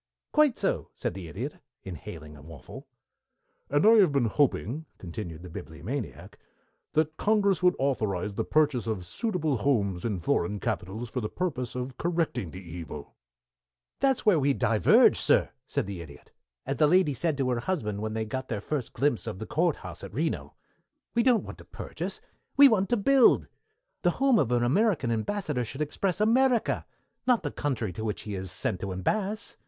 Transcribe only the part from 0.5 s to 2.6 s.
so," said the Idiot, inhaling a